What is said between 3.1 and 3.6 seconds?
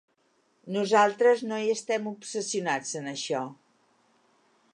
això.